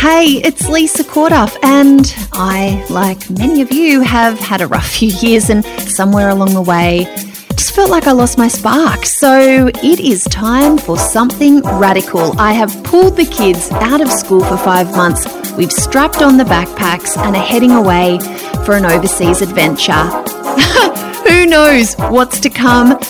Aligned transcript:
Hey, 0.00 0.40
it's 0.44 0.68
Lisa 0.68 1.02
Corduff, 1.02 1.56
and 1.64 2.14
I, 2.32 2.86
like 2.88 3.28
many 3.30 3.62
of 3.62 3.72
you, 3.72 4.00
have 4.00 4.38
had 4.38 4.60
a 4.60 4.68
rough 4.68 4.88
few 4.98 5.08
years, 5.08 5.50
and 5.50 5.64
somewhere 5.64 6.28
along 6.28 6.54
the 6.54 6.62
way, 6.62 7.04
just 7.56 7.74
felt 7.74 7.90
like 7.90 8.06
I 8.06 8.12
lost 8.12 8.38
my 8.38 8.46
spark. 8.46 9.04
So 9.04 9.66
it 9.66 9.98
is 9.98 10.22
time 10.22 10.78
for 10.78 10.96
something 10.96 11.62
radical. 11.62 12.38
I 12.40 12.52
have 12.52 12.72
pulled 12.84 13.16
the 13.16 13.24
kids 13.24 13.72
out 13.72 14.00
of 14.00 14.08
school 14.08 14.44
for 14.44 14.56
five 14.56 14.92
months. 14.92 15.26
We've 15.54 15.72
strapped 15.72 16.22
on 16.22 16.36
the 16.36 16.44
backpacks 16.44 17.16
and 17.16 17.34
are 17.34 17.44
heading 17.44 17.72
away 17.72 18.20
for 18.64 18.76
an 18.76 18.86
overseas 18.86 19.42
adventure. 19.42 19.92
Who 21.28 21.44
knows 21.44 21.94
what's 21.96 22.38
to 22.40 22.50
come? 22.50 23.00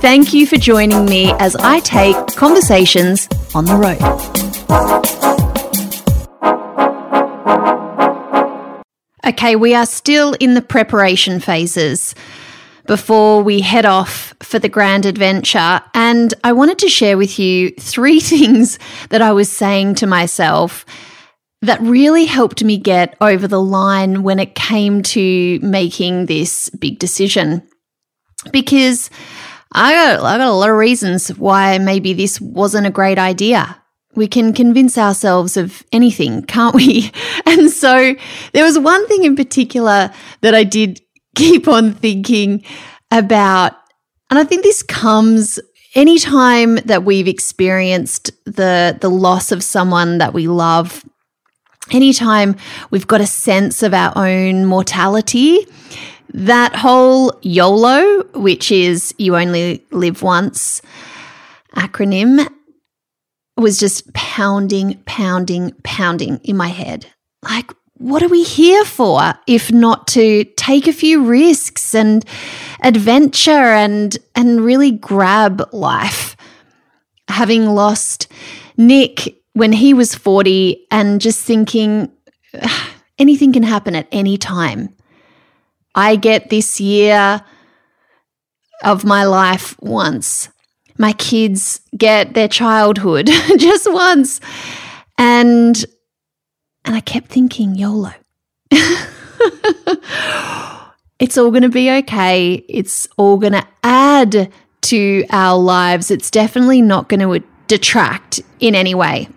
Thank 0.00 0.32
you 0.32 0.46
for 0.46 0.56
joining 0.56 1.04
me 1.04 1.30
as 1.40 1.56
I 1.56 1.80
take 1.80 2.16
conversations 2.28 3.28
on 3.54 3.66
the 3.66 3.76
road. 3.76 5.17
Okay, 9.38 9.54
we 9.54 9.72
are 9.72 9.86
still 9.86 10.34
in 10.40 10.54
the 10.54 10.60
preparation 10.60 11.38
phases 11.38 12.12
before 12.88 13.40
we 13.40 13.60
head 13.60 13.86
off 13.86 14.34
for 14.40 14.58
the 14.58 14.68
grand 14.68 15.06
adventure. 15.06 15.80
And 15.94 16.34
I 16.42 16.52
wanted 16.52 16.80
to 16.80 16.88
share 16.88 17.16
with 17.16 17.38
you 17.38 17.70
three 17.78 18.18
things 18.34 18.80
that 19.10 19.22
I 19.22 19.30
was 19.30 19.48
saying 19.48 19.94
to 19.96 20.08
myself 20.08 20.84
that 21.62 21.80
really 21.80 22.24
helped 22.24 22.64
me 22.64 22.78
get 22.78 23.16
over 23.20 23.46
the 23.46 23.62
line 23.62 24.24
when 24.24 24.40
it 24.40 24.56
came 24.56 25.04
to 25.04 25.60
making 25.62 26.26
this 26.26 26.68
big 26.70 26.98
decision. 26.98 27.62
Because 28.50 29.08
I 29.70 29.92
got, 29.92 30.24
I 30.24 30.38
got 30.38 30.48
a 30.48 30.52
lot 30.52 30.70
of 30.70 30.74
reasons 30.74 31.28
why 31.28 31.78
maybe 31.78 32.12
this 32.12 32.40
wasn't 32.40 32.88
a 32.88 32.90
great 32.90 33.20
idea 33.20 33.80
we 34.18 34.28
can 34.28 34.52
convince 34.52 34.98
ourselves 34.98 35.56
of 35.56 35.84
anything, 35.92 36.42
can't 36.42 36.74
we? 36.74 37.10
And 37.46 37.70
so 37.70 38.14
there 38.52 38.64
was 38.64 38.78
one 38.78 39.08
thing 39.08 39.24
in 39.24 39.34
particular 39.34 40.12
that 40.42 40.54
I 40.54 40.64
did 40.64 41.00
keep 41.34 41.66
on 41.66 41.94
thinking 41.94 42.62
about. 43.10 43.72
And 44.28 44.38
I 44.38 44.44
think 44.44 44.62
this 44.62 44.82
comes 44.82 45.58
anytime 45.94 46.76
that 46.76 47.04
we've 47.04 47.26
experienced 47.28 48.30
the, 48.44 48.98
the 49.00 49.08
loss 49.08 49.50
of 49.50 49.62
someone 49.62 50.18
that 50.18 50.34
we 50.34 50.46
love, 50.46 51.04
anytime 51.90 52.56
we've 52.90 53.06
got 53.06 53.22
a 53.22 53.26
sense 53.26 53.82
of 53.82 53.94
our 53.94 54.12
own 54.16 54.66
mortality, 54.66 55.66
that 56.34 56.76
whole 56.76 57.32
YOLO, 57.42 58.24
which 58.34 58.70
is 58.70 59.14
you 59.16 59.36
only 59.36 59.82
live 59.90 60.22
once 60.22 60.82
acronym, 61.74 62.46
was 63.58 63.78
just 63.78 64.12
pounding, 64.14 65.02
pounding, 65.04 65.72
pounding 65.82 66.38
in 66.44 66.56
my 66.56 66.68
head. 66.68 67.06
Like, 67.42 67.72
what 67.94 68.22
are 68.22 68.28
we 68.28 68.44
here 68.44 68.84
for 68.84 69.34
if 69.46 69.72
not 69.72 70.06
to 70.08 70.44
take 70.56 70.86
a 70.86 70.92
few 70.92 71.24
risks 71.24 71.94
and 71.94 72.24
adventure 72.82 73.50
and 73.50 74.16
and 74.34 74.60
really 74.60 74.92
grab 74.92 75.68
life? 75.72 76.36
Having 77.28 77.66
lost 77.66 78.30
Nick 78.76 79.42
when 79.52 79.72
he 79.72 79.92
was 79.92 80.14
40 80.14 80.86
and 80.90 81.20
just 81.20 81.44
thinking 81.44 82.10
anything 83.18 83.52
can 83.52 83.64
happen 83.64 83.96
at 83.96 84.06
any 84.12 84.38
time. 84.38 84.94
I 85.94 86.14
get 86.14 86.48
this 86.48 86.80
year 86.80 87.42
of 88.84 89.04
my 89.04 89.24
life 89.24 89.74
once 89.80 90.48
my 90.98 91.12
kids 91.14 91.80
get 91.96 92.34
their 92.34 92.48
childhood 92.48 93.26
just 93.56 93.90
once. 93.90 94.40
And 95.16 95.84
and 96.84 96.94
I 96.96 97.00
kept 97.00 97.28
thinking, 97.28 97.74
YOLO. 97.74 98.12
it's 101.18 101.36
all 101.36 101.50
going 101.50 101.62
to 101.62 101.68
be 101.68 101.90
okay. 101.98 102.64
It's 102.68 103.08
all 103.16 103.38
going 103.38 103.52
to 103.52 103.66
add 103.82 104.50
to 104.82 105.24
our 105.30 105.58
lives. 105.58 106.10
It's 106.10 106.30
definitely 106.30 106.80
not 106.80 107.08
going 107.08 107.20
to 107.20 107.46
detract 107.66 108.40
in 108.60 108.74
any 108.74 108.94
way. 108.94 109.28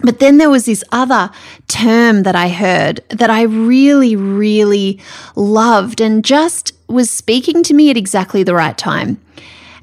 But 0.00 0.18
then 0.18 0.38
there 0.38 0.50
was 0.50 0.66
this 0.66 0.84
other 0.92 1.30
term 1.66 2.24
that 2.24 2.36
I 2.36 2.48
heard 2.48 3.00
that 3.08 3.30
I 3.30 3.42
really, 3.42 4.16
really 4.16 5.00
loved 5.34 6.00
and 6.00 6.24
just 6.24 6.72
was 6.88 7.10
speaking 7.10 7.62
to 7.64 7.74
me 7.74 7.90
at 7.90 7.96
exactly 7.96 8.42
the 8.42 8.54
right 8.54 8.76
time. 8.76 9.20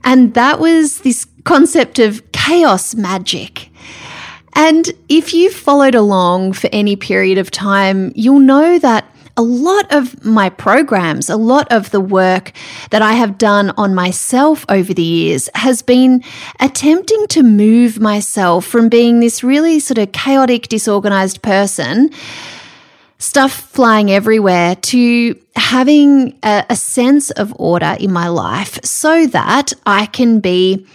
And 0.03 0.33
that 0.33 0.59
was 0.59 0.99
this 0.99 1.27
concept 1.43 1.99
of 1.99 2.31
chaos 2.31 2.95
magic. 2.95 3.69
And 4.53 4.91
if 5.07 5.33
you've 5.33 5.53
followed 5.53 5.95
along 5.95 6.53
for 6.53 6.69
any 6.73 6.95
period 6.95 7.37
of 7.37 7.51
time, 7.51 8.11
you'll 8.15 8.39
know 8.39 8.79
that 8.79 9.05
a 9.37 9.41
lot 9.41 9.91
of 9.91 10.25
my 10.25 10.49
programs, 10.49 11.29
a 11.29 11.37
lot 11.37 11.71
of 11.71 11.91
the 11.91 12.01
work 12.01 12.51
that 12.89 13.01
I 13.01 13.13
have 13.13 13.37
done 13.37 13.71
on 13.77 13.95
myself 13.95 14.65
over 14.67 14.93
the 14.93 15.01
years 15.01 15.49
has 15.55 15.81
been 15.81 16.23
attempting 16.59 17.27
to 17.27 17.43
move 17.43 17.99
myself 17.99 18.65
from 18.65 18.89
being 18.89 19.19
this 19.19 19.43
really 19.43 19.79
sort 19.79 19.97
of 19.97 20.11
chaotic, 20.11 20.67
disorganized 20.67 21.41
person 21.41 22.09
stuff 23.21 23.51
flying 23.51 24.09
everywhere 24.09 24.75
to 24.75 25.39
having 25.55 26.37
a, 26.43 26.65
a, 26.71 26.75
sense 26.75 27.29
of 27.31 27.53
order 27.59 27.95
in 27.99 28.11
my 28.11 28.27
life 28.27 28.83
so 28.83 29.27
that 29.27 29.71
I 29.85 30.07
can 30.07 30.39
be 30.39 30.87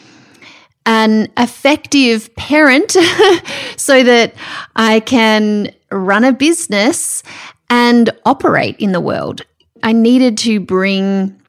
an 0.87 1.29
effective 1.37 2.35
parent 2.35 2.91
so 3.77 4.03
that 4.03 4.35
I 4.75 5.01
can 5.01 5.71
run 5.93 6.25
a 6.25 6.33
business 6.33 7.23
and 7.71 8.11
operate 8.25 8.77
in 8.79 8.91
the 8.91 9.01
world. 9.01 9.43
I 9.85 9.93
needed 9.93 10.37
to 10.39 10.59
bring 10.59 11.41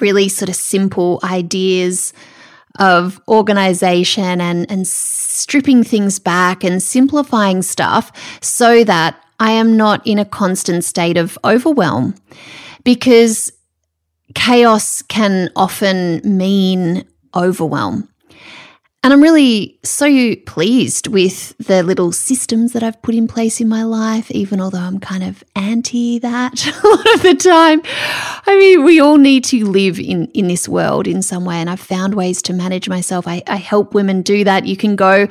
really 0.00 0.28
sort 0.28 0.50
of 0.50 0.56
simple 0.56 1.20
ideas 1.24 2.12
of 2.78 3.18
organization 3.28 4.42
and, 4.42 4.70
and 4.70 4.86
stripping 4.86 5.82
things 5.82 6.18
back 6.18 6.64
and 6.64 6.82
simplifying 6.82 7.62
stuff 7.62 8.12
so 8.42 8.84
that 8.84 9.22
I 9.38 9.52
am 9.52 9.76
not 9.76 10.06
in 10.06 10.18
a 10.18 10.24
constant 10.24 10.84
state 10.84 11.16
of 11.16 11.38
overwhelm 11.44 12.14
because 12.84 13.52
chaos 14.34 15.02
can 15.02 15.50
often 15.56 16.20
mean 16.24 17.06
overwhelm. 17.34 18.08
And 19.06 19.12
I'm 19.12 19.22
really 19.22 19.78
so 19.84 20.34
pleased 20.46 21.06
with 21.06 21.56
the 21.58 21.84
little 21.84 22.10
systems 22.10 22.72
that 22.72 22.82
I've 22.82 23.00
put 23.02 23.14
in 23.14 23.28
place 23.28 23.60
in 23.60 23.68
my 23.68 23.84
life, 23.84 24.28
even 24.32 24.60
although 24.60 24.80
I'm 24.80 24.98
kind 24.98 25.22
of 25.22 25.44
anti 25.54 26.18
that 26.18 26.66
a 26.84 26.88
lot 26.88 27.14
of 27.14 27.22
the 27.22 27.34
time. 27.34 27.82
I 28.46 28.56
mean, 28.58 28.82
we 28.82 28.98
all 28.98 29.16
need 29.16 29.44
to 29.44 29.64
live 29.64 30.00
in, 30.00 30.26
in 30.32 30.48
this 30.48 30.68
world 30.68 31.06
in 31.06 31.22
some 31.22 31.44
way, 31.44 31.54
and 31.56 31.70
I've 31.70 31.78
found 31.78 32.14
ways 32.14 32.42
to 32.42 32.52
manage 32.52 32.88
myself. 32.88 33.28
I, 33.28 33.44
I 33.46 33.58
help 33.58 33.94
women 33.94 34.22
do 34.22 34.42
that. 34.42 34.66
You 34.66 34.76
can 34.76 34.96
go 34.96 35.28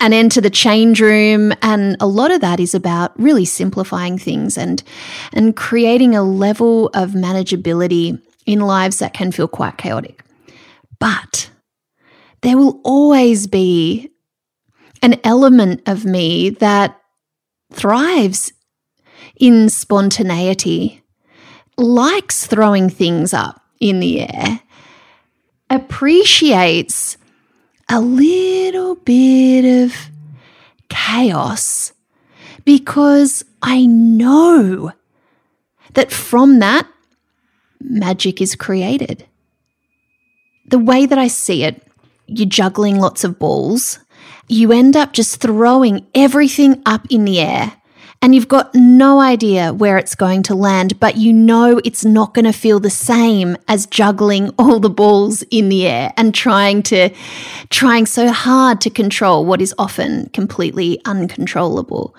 and 0.00 0.14
enter 0.14 0.40
the 0.40 0.50
change 0.50 1.00
room, 1.00 1.52
and 1.62 1.96
a 2.00 2.06
lot 2.06 2.30
of 2.30 2.40
that 2.40 2.60
is 2.60 2.74
about 2.74 3.18
really 3.20 3.44
simplifying 3.44 4.18
things 4.18 4.58
and 4.58 4.82
and 5.32 5.56
creating 5.56 6.14
a 6.14 6.22
level 6.22 6.88
of 6.88 7.10
manageability 7.10 8.20
in 8.46 8.60
lives 8.60 8.98
that 8.98 9.14
can 9.14 9.32
feel 9.32 9.48
quite 9.48 9.78
chaotic. 9.78 10.24
But 10.98 11.50
there 12.42 12.56
will 12.56 12.80
always 12.84 13.46
be 13.46 14.10
an 15.02 15.20
element 15.24 15.82
of 15.86 16.04
me 16.04 16.50
that 16.50 17.00
thrives 17.72 18.52
in 19.36 19.68
spontaneity, 19.68 21.02
likes 21.76 22.46
throwing 22.46 22.88
things 22.88 23.32
up 23.34 23.60
in 23.80 24.00
the 24.00 24.20
air, 24.20 24.60
appreciates 25.70 27.16
a 27.92 28.00
little 28.00 28.94
bit 28.94 29.84
of 29.84 29.94
chaos 30.88 31.92
because 32.64 33.44
I 33.60 33.84
know 33.84 34.92
that 35.92 36.10
from 36.10 36.58
that, 36.60 36.88
magic 37.82 38.40
is 38.40 38.54
created. 38.54 39.26
The 40.66 40.78
way 40.78 41.04
that 41.04 41.18
I 41.18 41.28
see 41.28 41.64
it 41.64 41.86
you're 42.26 42.48
juggling 42.48 42.98
lots 42.98 43.24
of 43.24 43.38
balls, 43.38 43.98
you 44.48 44.72
end 44.72 44.96
up 44.96 45.12
just 45.12 45.42
throwing 45.42 46.06
everything 46.14 46.80
up 46.86 47.06
in 47.10 47.26
the 47.26 47.40
air 47.40 47.74
and 48.22 48.36
you've 48.36 48.46
got 48.46 48.72
no 48.72 49.20
idea 49.20 49.72
where 49.72 49.98
it's 49.98 50.14
going 50.14 50.44
to 50.44 50.54
land, 50.54 51.00
but 51.00 51.16
you 51.16 51.32
know 51.32 51.80
it's 51.84 52.04
not 52.04 52.34
going 52.34 52.44
to 52.44 52.52
feel 52.52 52.78
the 52.78 52.88
same 52.88 53.56
as 53.66 53.84
juggling 53.86 54.50
all 54.58 54.78
the 54.78 54.88
balls 54.88 55.42
in 55.50 55.68
the 55.68 55.88
air 55.88 56.12
and 56.16 56.32
trying 56.32 56.84
to 56.84 57.10
trying 57.68 58.06
so 58.06 58.30
hard 58.30 58.80
to 58.82 58.90
control 58.90 59.44
what 59.44 59.60
is 59.60 59.74
often 59.76 60.28
completely 60.28 61.00
uncontrollable. 61.04 62.14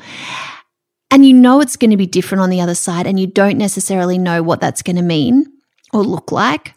And 1.10 1.26
you 1.26 1.34
know 1.34 1.62
it's 1.62 1.78
going 1.78 1.92
to 1.92 1.98
be 1.98 2.06
different 2.06 2.42
on 2.42 2.50
the 2.50 2.60
other 2.60 2.76
side 2.76 3.08
and 3.08 3.18
you 3.18 3.28
don't 3.28 3.58
necessarily 3.58 4.18
know 4.18 4.44
what 4.44 4.60
that's 4.60 4.82
going 4.82 4.98
to 4.98 5.02
mean 5.02 5.46
or 5.94 6.04
look 6.04 6.34
like. 6.34 6.74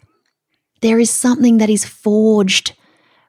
There 0.81 0.99
is 0.99 1.09
something 1.09 1.57
that 1.57 1.69
is 1.69 1.83
forged 1.83 2.76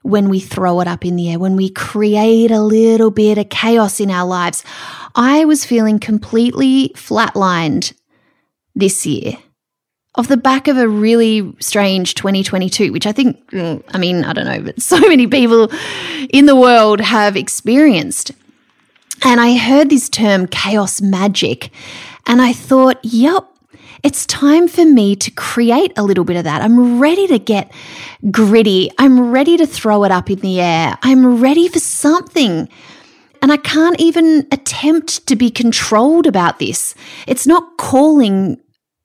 when 0.09 0.29
we 0.29 0.41
throw 0.41 0.81
it 0.81 0.89
up 0.89 1.05
in 1.05 1.17
the 1.17 1.31
air, 1.31 1.39
when 1.39 1.57
we 1.57 1.71
create 1.71 2.51
a 2.51 2.61
little 2.61 3.11
bit 3.11 3.39
of 3.39 3.49
chaos 3.49 4.01
in 4.01 4.11
our 4.11 4.27
lives. 4.27 4.65
I 5.15 5.45
was 5.45 5.65
feeling 5.65 5.99
completely 5.99 6.91
flatlined 6.95 7.93
this 8.75 9.05
year 9.05 9.37
off 10.19 10.27
the 10.27 10.37
back 10.37 10.67
of 10.67 10.77
a 10.77 10.89
really 10.89 11.55
strange 11.61 12.15
2022, 12.15 12.93
which 12.93 13.07
I 13.07 13.13
think, 13.13 13.39
mm, 13.53 13.83
I 13.91 13.99
mean, 13.99 14.25
I 14.25 14.33
don't 14.33 14.47
know, 14.47 14.61
but 14.61 14.83
so 14.83 14.99
many 15.01 15.27
people 15.27 15.71
in 16.31 16.47
the 16.47 16.57
world 16.57 17.01
have 17.01 17.37
experienced. 17.37 18.33
And 19.25 19.41
I 19.41 19.57
heard 19.57 19.91
this 19.91 20.09
term 20.09 20.47
chaos 20.47 21.01
magic, 21.01 21.71
and 22.27 22.43
I 22.43 22.53
thought, 22.53 22.99
yep, 23.03 23.49
it's 24.03 24.27
time 24.27 24.69
for 24.69 24.85
me 24.85 25.17
to 25.17 25.31
create 25.31 25.93
a 25.97 26.03
little 26.03 26.25
bit 26.25 26.37
of 26.37 26.45
that. 26.45 26.63
I'm 26.63 27.01
ready 27.01 27.27
to 27.27 27.39
get 27.39 27.73
gritty. 28.31 28.91
I'm 28.99 29.31
ready 29.31 29.57
to 29.57 29.67
throw 29.67 30.05
it 30.05 30.11
up 30.11 30.31
in 30.31 30.41
the 30.41 30.61
air. 30.61 30.99
I'm 31.03 31.41
ready 31.41 31.69
for 31.69 31.81
something. 31.81 32.69
And 33.43 33.53
I 33.53 33.57
can't 33.57 34.01
even 34.01 34.47
attempt 34.51 35.27
to 35.27 35.37
be 35.37 35.51
controlled 35.51 36.27
about 36.27 36.59
this. 36.59 36.95
It's 37.27 37.47
not 37.47 37.77
calling 37.79 38.61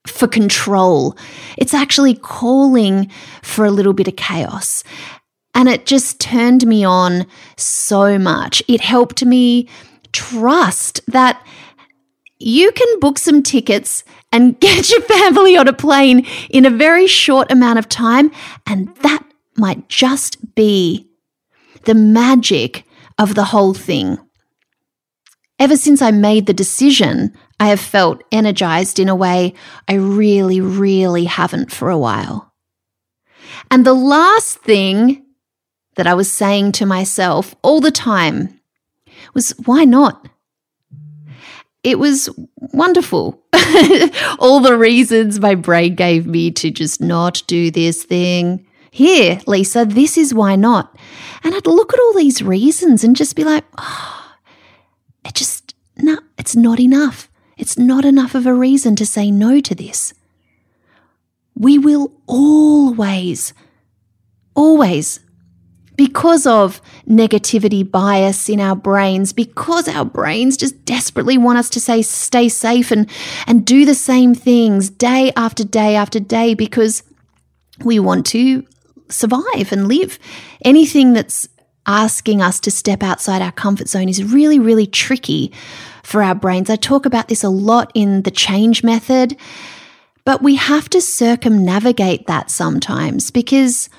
for 0.07 0.27
control, 0.27 1.18
it's 1.57 1.74
actually 1.74 2.13
calling 2.13 3.10
for 3.42 3.63
a 3.63 3.71
little 3.71 3.94
bit 3.94 4.10
of 4.10 4.18
chaos. 4.18 4.83
And 5.56 5.69
it 5.69 5.86
just 5.86 6.19
turned 6.19 6.68
me 6.68 6.83
on 6.83 7.25
so 7.56 8.18
much. 8.19 8.62
It 8.68 8.81
helped 8.81 9.24
me 9.24 9.69
trust 10.12 11.00
that 11.07 11.42
you 12.43 12.71
can 12.71 12.99
book 12.99 13.17
some 13.17 13.43
tickets 13.43 14.03
and 14.31 14.59
get 14.59 14.89
your 14.89 15.01
family 15.01 15.57
on 15.57 15.67
a 15.67 15.73
plane 15.73 16.25
in 16.49 16.65
a 16.65 16.69
very 16.69 17.07
short 17.07 17.51
amount 17.51 17.79
of 17.79 17.89
time. 17.89 18.31
And 18.67 18.95
that 18.97 19.23
might 19.55 19.87
just 19.89 20.55
be 20.55 21.09
the 21.85 21.95
magic 21.95 22.85
of 23.17 23.35
the 23.35 23.45
whole 23.45 23.73
thing. 23.73 24.17
Ever 25.59 25.77
since 25.77 26.01
I 26.01 26.11
made 26.11 26.45
the 26.45 26.53
decision, 26.53 27.33
I 27.59 27.67
have 27.67 27.79
felt 27.79 28.23
energized 28.31 28.99
in 28.99 29.07
a 29.07 29.15
way 29.15 29.53
I 29.87 29.93
really, 29.93 30.59
really 30.59 31.25
haven't 31.25 31.71
for 31.71 31.89
a 31.89 31.97
while. 31.97 32.53
And 33.69 33.85
the 33.85 33.93
last 33.93 34.59
thing 34.59 35.23
that 35.95 36.07
I 36.07 36.15
was 36.15 36.31
saying 36.31 36.73
to 36.73 36.85
myself 36.85 37.55
all 37.61 37.79
the 37.79 37.91
time 37.91 38.59
was, 39.33 39.51
why 39.65 39.85
not? 39.85 40.27
It 41.83 42.00
was 42.00 42.30
wonderful. 42.56 43.44
all 44.39 44.62
the 44.62 44.77
reasons 44.77 45.39
my 45.39 45.56
brain 45.56 45.95
gave 45.95 46.25
me 46.25 46.50
to 46.51 46.71
just 46.71 47.01
not 47.01 47.44
do 47.47 47.69
this 47.71 48.03
thing. 48.03 48.65
Here, 48.89 49.41
Lisa, 49.47 49.85
this 49.85 50.18
is 50.18 50.33
why 50.33 50.56
not. 50.56 50.97
And 51.44 51.53
I'd 51.53 51.68
look 51.68 51.94
at 51.94 52.00
all 52.00 52.13
these 52.13 52.41
reasons 52.41 53.03
and 53.03 53.15
just 53.15 53.35
be 53.35 53.44
like, 53.44 53.65
oh, 53.77 54.35
it 55.25 55.33
just, 55.33 55.75
no, 55.97 56.19
it's 56.38 56.56
not 56.56 56.80
enough. 56.80 57.30
It's 57.57 57.77
not 57.77 58.06
enough 58.06 58.33
of 58.33 58.45
a 58.45 58.53
reason 58.53 58.95
to 58.97 59.06
say 59.06 59.29
no 59.29 59.59
to 59.59 59.75
this. 59.75 60.13
We 61.56 61.77
will 61.77 62.12
always, 62.27 63.53
always 64.56 65.19
because 65.95 66.47
of 66.47 66.81
negativity 67.07 67.89
bias 67.89 68.49
in 68.49 68.59
our 68.59 68.75
brains, 68.75 69.33
because 69.33 69.87
our 69.87 70.05
brains 70.05 70.57
just 70.57 70.83
desperately 70.85 71.37
want 71.37 71.59
us 71.59 71.69
to 71.71 71.79
say 71.79 72.01
stay 72.01 72.49
safe 72.49 72.91
and, 72.91 73.09
and 73.47 73.65
do 73.65 73.85
the 73.85 73.95
same 73.95 74.33
things 74.33 74.89
day 74.89 75.31
after 75.35 75.63
day 75.63 75.95
after 75.95 76.19
day 76.19 76.53
because 76.53 77.03
we 77.83 77.99
want 77.99 78.25
to 78.27 78.65
survive 79.09 79.71
and 79.71 79.87
live. 79.87 80.17
Anything 80.63 81.13
that's 81.13 81.47
asking 81.85 82.41
us 82.41 82.59
to 82.61 82.71
step 82.71 83.03
outside 83.03 83.41
our 83.41 83.51
comfort 83.51 83.89
zone 83.89 84.09
is 84.09 84.23
really, 84.23 84.59
really 84.59 84.87
tricky 84.87 85.51
for 86.03 86.23
our 86.23 86.35
brains. 86.35 86.69
I 86.69 86.75
talk 86.75 87.05
about 87.05 87.27
this 87.27 87.43
a 87.43 87.49
lot 87.49 87.91
in 87.93 88.23
the 88.23 88.31
change 88.31 88.83
method, 88.83 89.37
but 90.25 90.41
we 90.41 90.55
have 90.55 90.89
to 90.89 91.01
circumnavigate 91.01 92.27
that 92.27 92.49
sometimes 92.49 93.31
because 93.31 93.89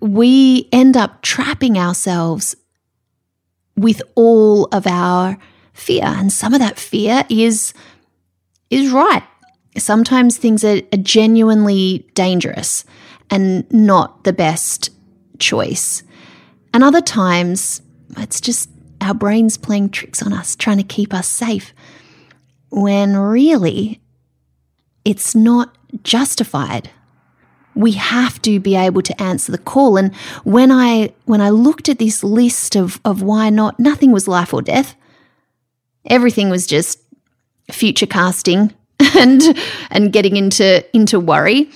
we 0.00 0.68
end 0.72 0.96
up 0.96 1.22
trapping 1.22 1.78
ourselves 1.78 2.56
with 3.76 4.02
all 4.14 4.66
of 4.66 4.86
our 4.86 5.38
fear. 5.72 6.04
And 6.04 6.32
some 6.32 6.54
of 6.54 6.60
that 6.60 6.78
fear 6.78 7.24
is, 7.28 7.72
is 8.70 8.90
right. 8.90 9.22
Sometimes 9.76 10.36
things 10.36 10.64
are, 10.64 10.80
are 10.92 10.98
genuinely 10.98 12.06
dangerous 12.14 12.84
and 13.30 13.70
not 13.72 14.24
the 14.24 14.32
best 14.32 14.90
choice. 15.38 16.02
And 16.74 16.82
other 16.82 17.00
times, 17.00 17.82
it's 18.16 18.40
just 18.40 18.68
our 19.00 19.14
brains 19.14 19.56
playing 19.56 19.90
tricks 19.90 20.22
on 20.22 20.32
us, 20.32 20.56
trying 20.56 20.78
to 20.78 20.82
keep 20.82 21.14
us 21.14 21.28
safe, 21.28 21.72
when 22.70 23.16
really 23.16 24.00
it's 25.04 25.34
not 25.34 25.76
justified 26.02 26.90
we 27.74 27.92
have 27.92 28.40
to 28.42 28.60
be 28.60 28.76
able 28.76 29.02
to 29.02 29.22
answer 29.22 29.52
the 29.52 29.58
call. 29.58 29.96
And 29.96 30.14
when 30.44 30.70
I 30.70 31.12
when 31.24 31.40
I 31.40 31.50
looked 31.50 31.88
at 31.88 31.98
this 31.98 32.22
list 32.24 32.76
of 32.76 33.00
of 33.04 33.22
why 33.22 33.50
not, 33.50 33.78
nothing 33.78 34.12
was 34.12 34.28
life 34.28 34.52
or 34.52 34.62
death. 34.62 34.94
Everything 36.06 36.50
was 36.50 36.66
just 36.66 36.98
future 37.70 38.06
casting 38.06 38.72
and 39.18 39.42
and 39.90 40.12
getting 40.12 40.36
into 40.36 40.84
into 40.94 41.20
worry. 41.20 41.70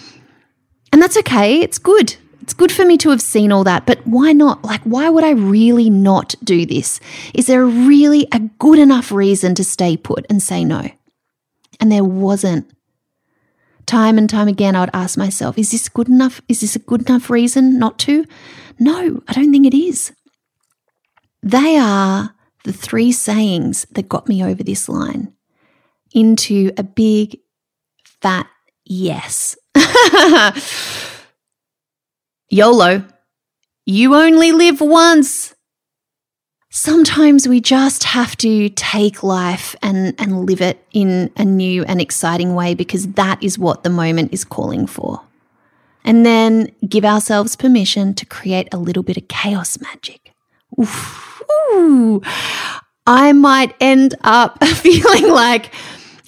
And 0.92 1.02
that's 1.02 1.16
okay. 1.18 1.60
It's 1.60 1.78
good. 1.78 2.16
It's 2.44 2.52
good 2.52 2.70
for 2.70 2.84
me 2.84 2.98
to 2.98 3.08
have 3.08 3.22
seen 3.22 3.50
all 3.50 3.64
that, 3.64 3.86
but 3.86 4.06
why 4.06 4.34
not? 4.34 4.62
Like, 4.62 4.82
why 4.82 5.08
would 5.08 5.24
I 5.24 5.30
really 5.30 5.88
not 5.88 6.34
do 6.44 6.66
this? 6.66 7.00
Is 7.32 7.46
there 7.46 7.64
really 7.64 8.28
a 8.32 8.38
good 8.58 8.78
enough 8.78 9.10
reason 9.10 9.54
to 9.54 9.64
stay 9.64 9.96
put 9.96 10.26
and 10.28 10.42
say 10.42 10.62
no? 10.62 10.90
And 11.80 11.90
there 11.90 12.04
wasn't. 12.04 12.70
Time 13.86 14.16
and 14.18 14.28
time 14.28 14.48
again, 14.48 14.74
I 14.76 14.80
would 14.80 14.90
ask 14.94 15.18
myself, 15.18 15.58
is 15.58 15.70
this 15.70 15.88
good 15.88 16.08
enough? 16.08 16.40
Is 16.48 16.60
this 16.60 16.76
a 16.76 16.78
good 16.78 17.08
enough 17.08 17.28
reason 17.28 17.78
not 17.78 17.98
to? 18.00 18.24
No, 18.78 19.22
I 19.28 19.32
don't 19.32 19.52
think 19.52 19.66
it 19.66 19.76
is. 19.76 20.12
They 21.42 21.76
are 21.76 22.34
the 22.64 22.72
three 22.72 23.12
sayings 23.12 23.86
that 23.92 24.08
got 24.08 24.28
me 24.28 24.42
over 24.42 24.62
this 24.62 24.88
line 24.88 25.34
into 26.12 26.70
a 26.78 26.82
big, 26.82 27.38
fat 28.04 28.46
yes. 28.84 29.56
YOLO. 32.50 33.04
You 33.84 34.14
only 34.14 34.52
live 34.52 34.80
once. 34.80 35.53
Sometimes 36.76 37.46
we 37.46 37.60
just 37.60 38.02
have 38.02 38.36
to 38.38 38.68
take 38.68 39.22
life 39.22 39.76
and, 39.80 40.12
and 40.18 40.44
live 40.44 40.60
it 40.60 40.84
in 40.92 41.30
a 41.36 41.44
new 41.44 41.84
and 41.84 42.00
exciting 42.00 42.56
way 42.56 42.74
because 42.74 43.06
that 43.12 43.40
is 43.40 43.56
what 43.56 43.84
the 43.84 43.90
moment 43.90 44.32
is 44.32 44.44
calling 44.44 44.88
for. 44.88 45.22
And 46.04 46.26
then 46.26 46.72
give 46.88 47.04
ourselves 47.04 47.54
permission 47.54 48.12
to 48.14 48.26
create 48.26 48.66
a 48.72 48.76
little 48.76 49.04
bit 49.04 49.16
of 49.16 49.28
chaos 49.28 49.78
magic. 49.80 50.34
Ooh, 51.72 52.20
I 53.06 53.32
might 53.32 53.76
end 53.80 54.16
up 54.24 54.62
feeling 54.66 55.28
like 55.30 55.72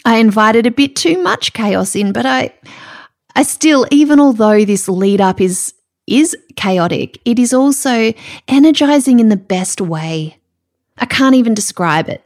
I 0.04 0.18
invited 0.18 0.64
a 0.64 0.70
bit 0.70 0.94
too 0.94 1.20
much 1.20 1.54
chaos 1.54 1.96
in, 1.96 2.12
but 2.12 2.24
I, 2.24 2.54
I 3.34 3.42
still, 3.42 3.84
even 3.90 4.20
although 4.20 4.64
this 4.64 4.88
lead 4.88 5.20
up 5.20 5.40
is 5.40 5.74
is 6.06 6.36
chaotic, 6.54 7.20
it 7.24 7.38
is 7.38 7.52
also 7.52 8.14
energizing 8.46 9.18
in 9.18 9.28
the 9.28 9.36
best 9.36 9.80
way. 9.80 10.35
I 10.98 11.06
can't 11.06 11.34
even 11.34 11.54
describe 11.54 12.08
it. 12.08 12.24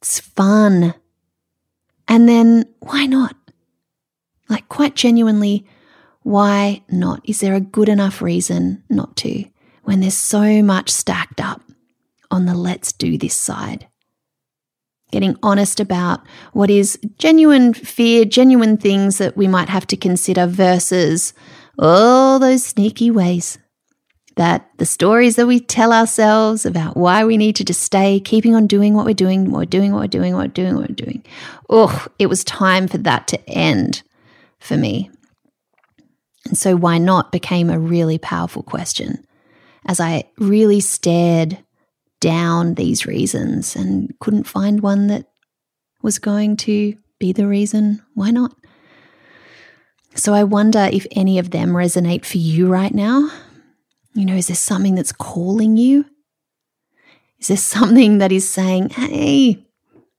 It's 0.00 0.20
fun. 0.20 0.94
And 2.08 2.28
then 2.28 2.66
why 2.80 3.06
not? 3.06 3.36
Like, 4.48 4.68
quite 4.68 4.94
genuinely, 4.94 5.64
why 6.22 6.82
not? 6.90 7.20
Is 7.24 7.40
there 7.40 7.54
a 7.54 7.60
good 7.60 7.88
enough 7.88 8.20
reason 8.20 8.82
not 8.90 9.16
to 9.18 9.44
when 9.84 10.00
there's 10.00 10.16
so 10.16 10.62
much 10.62 10.90
stacked 10.90 11.40
up 11.40 11.62
on 12.30 12.46
the 12.46 12.54
let's 12.54 12.92
do 12.92 13.16
this 13.16 13.34
side? 13.34 13.86
Getting 15.10 15.36
honest 15.42 15.78
about 15.80 16.26
what 16.52 16.70
is 16.70 16.98
genuine 17.18 17.74
fear, 17.74 18.24
genuine 18.24 18.76
things 18.76 19.18
that 19.18 19.36
we 19.36 19.46
might 19.46 19.68
have 19.68 19.86
to 19.88 19.96
consider 19.96 20.46
versus 20.46 21.34
all 21.78 22.38
those 22.38 22.64
sneaky 22.64 23.10
ways 23.10 23.58
that 24.36 24.68
the 24.78 24.86
stories 24.86 25.36
that 25.36 25.46
we 25.46 25.60
tell 25.60 25.92
ourselves 25.92 26.64
about 26.64 26.96
why 26.96 27.24
we 27.24 27.36
need 27.36 27.56
to 27.56 27.64
just 27.64 27.82
stay 27.82 28.20
keeping 28.20 28.54
on 28.54 28.66
doing 28.66 28.94
what 28.94 29.04
we're 29.04 29.14
doing, 29.14 29.50
we're 29.50 29.64
doing, 29.64 29.92
what 29.92 30.00
we're 30.00 30.06
doing, 30.06 30.34
what 30.34 30.40
we're 30.40 30.48
doing, 30.48 30.74
what 30.76 30.88
we're 30.88 30.94
doing. 30.94 31.24
Oh, 31.68 32.06
it 32.18 32.26
was 32.26 32.44
time 32.44 32.88
for 32.88 32.98
that 32.98 33.28
to 33.28 33.50
end 33.50 34.02
for 34.58 34.76
me. 34.76 35.10
And 36.46 36.56
so, 36.58 36.74
why 36.74 36.98
not 36.98 37.30
became 37.30 37.70
a 37.70 37.78
really 37.78 38.18
powerful 38.18 38.62
question 38.62 39.24
as 39.86 40.00
I 40.00 40.24
really 40.38 40.80
stared 40.80 41.58
down 42.22 42.74
these 42.74 43.04
reasons 43.04 43.74
and 43.74 44.14
couldn't 44.20 44.44
find 44.44 44.80
one 44.80 45.08
that 45.08 45.26
was 46.02 46.18
going 46.18 46.56
to 46.56 46.96
be 47.18 47.32
the 47.32 47.46
reason. 47.46 48.02
Why 48.14 48.30
not? 48.30 48.54
So 50.14 50.32
I 50.34 50.44
wonder 50.44 50.88
if 50.92 51.06
any 51.12 51.38
of 51.38 51.50
them 51.50 51.70
resonate 51.70 52.24
for 52.24 52.38
you 52.38 52.68
right 52.68 52.94
now. 52.94 53.30
You 54.14 54.26
know, 54.26 54.34
is 54.34 54.48
there 54.48 54.56
something 54.56 54.94
that's 54.94 55.12
calling 55.12 55.76
you? 55.76 56.04
Is 57.38 57.48
there 57.48 57.56
something 57.56 58.18
that 58.18 58.30
is 58.30 58.48
saying, 58.48 58.90
hey, 58.90 59.66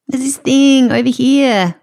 there's 0.07 0.23
this 0.23 0.37
thing 0.37 0.91
over 0.91 1.09
here? 1.09 1.75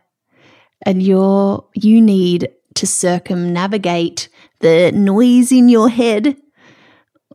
And 0.85 1.03
you're, 1.03 1.67
you 1.75 2.01
need 2.01 2.51
to 2.75 2.87
circumnavigate 2.87 4.29
the 4.61 4.93
noise 4.93 5.53
in 5.53 5.69
your 5.69 5.89
head, 5.89 6.37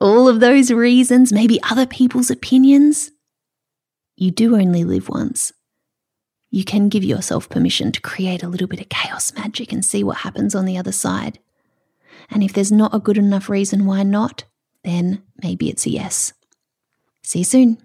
all 0.01 0.27
of 0.27 0.39
those 0.39 0.71
reasons, 0.71 1.31
maybe 1.31 1.59
other 1.63 1.85
people's 1.85 2.29
opinions. 2.29 3.11
You 4.17 4.31
do 4.31 4.55
only 4.55 4.83
live 4.83 5.09
once. 5.09 5.53
You 6.51 6.63
can 6.63 6.89
give 6.89 7.03
yourself 7.03 7.49
permission 7.49 7.91
to 7.91 8.01
create 8.01 8.43
a 8.43 8.47
little 8.47 8.67
bit 8.67 8.81
of 8.81 8.89
chaos 8.89 9.33
magic 9.33 9.71
and 9.71 9.83
see 9.83 10.03
what 10.03 10.17
happens 10.17 10.55
on 10.55 10.65
the 10.65 10.77
other 10.77 10.91
side. 10.91 11.39
And 12.29 12.43
if 12.43 12.53
there's 12.53 12.71
not 12.71 12.93
a 12.93 12.99
good 12.99 13.17
enough 13.17 13.49
reason 13.49 13.85
why 13.85 14.03
not, 14.03 14.45
then 14.85 15.21
maybe 15.41 15.69
it's 15.69 15.85
a 15.85 15.89
yes. 15.89 16.33
See 17.23 17.39
you 17.39 17.45
soon. 17.45 17.77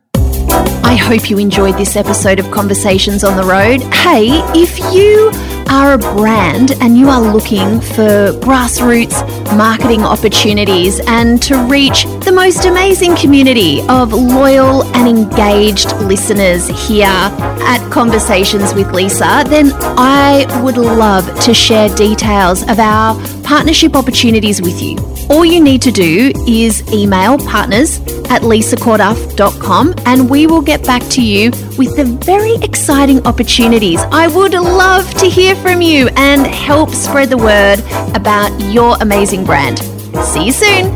I 0.82 0.96
hope 0.96 1.30
you 1.30 1.38
enjoyed 1.38 1.76
this 1.76 1.96
episode 1.96 2.38
of 2.38 2.50
Conversations 2.50 3.24
on 3.24 3.36
the 3.36 3.44
Road. 3.44 3.80
Hey, 3.94 4.28
if 4.54 4.78
you 4.94 5.30
are 5.70 5.92
a 5.94 5.98
brand 5.98 6.72
and 6.80 6.98
you 6.98 7.08
are 7.08 7.20
looking 7.20 7.80
for 7.80 8.32
grassroots 8.40 9.20
marketing 9.56 10.02
opportunities 10.02 11.00
and 11.06 11.40
to 11.42 11.56
reach 11.66 12.04
the 12.24 12.32
most 12.32 12.64
amazing 12.64 13.14
community 13.16 13.80
of 13.88 14.12
loyal 14.12 14.82
and 14.96 15.08
engaged 15.08 15.92
listeners 15.98 16.66
here 16.88 17.06
at 17.06 17.88
Conversations 17.92 18.74
with 18.74 18.92
Lisa, 18.92 19.44
then 19.46 19.70
I 19.96 20.60
would 20.62 20.76
love 20.76 21.26
to 21.44 21.54
share 21.54 21.88
details 21.94 22.62
of 22.68 22.78
our 22.80 23.14
partnership 23.42 23.94
opportunities 23.94 24.60
with 24.60 24.82
you. 24.82 25.09
All 25.30 25.44
you 25.44 25.60
need 25.60 25.80
to 25.82 25.92
do 25.92 26.32
is 26.48 26.82
email 26.92 27.38
partners 27.38 28.00
at 28.30 28.42
lisacorduff.com 28.42 29.94
and 30.04 30.28
we 30.28 30.48
will 30.48 30.60
get 30.60 30.84
back 30.84 31.02
to 31.10 31.22
you 31.22 31.52
with 31.78 31.96
the 31.96 32.04
very 32.24 32.56
exciting 32.56 33.24
opportunities. 33.24 34.00
I 34.10 34.26
would 34.26 34.54
love 34.54 35.08
to 35.14 35.26
hear 35.26 35.54
from 35.54 35.82
you 35.82 36.08
and 36.16 36.46
help 36.48 36.90
spread 36.90 37.30
the 37.30 37.38
word 37.38 37.78
about 38.16 38.50
your 38.72 38.96
amazing 39.00 39.44
brand. 39.44 39.78
See 40.24 40.46
you 40.46 40.52
soon. 40.52 40.90